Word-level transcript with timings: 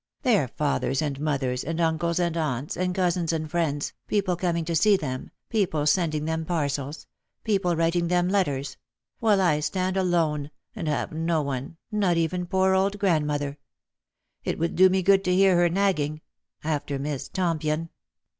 Their 0.23 0.47
fathers 0.47 0.99
and 1.03 1.19
mothers, 1.19 1.63
and 1.63 1.79
uncles 1.79 2.17
and 2.17 2.35
aunts, 2.35 2.75
and 2.75 2.95
cousins 2.95 3.31
and 3.31 3.47
friends— 3.51 3.93
people 4.07 4.35
coming 4.35 4.65
to 4.65 4.75
see 4.75 4.97
them— 4.97 5.29
people 5.51 5.85
sending 5.85 6.25
them 6.25 6.43
Earcels— 6.43 7.05
people 7.43 7.75
writing 7.75 8.07
them 8.07 8.27
letters; 8.27 8.77
while 9.19 9.39
I 9.39 9.59
stand 9.59 9.97
alone— 9.97 10.49
and 10.75 10.89
ave 10.89 11.15
no 11.15 11.43
one— 11.43 11.77
not 11.91 12.17
even 12.17 12.47
poor 12.47 12.73
old 12.73 12.97
grandmother. 12.97 13.59
It 14.43 14.57
would 14.57 14.75
do 14.75 14.89
me 14.89 15.03
good 15.03 15.23
to 15.25 15.35
hear 15.35 15.55
her 15.57 15.69
nagging— 15.69 16.21
after 16.63 16.97
Miss 16.97 17.29
Tompion." 17.29 17.89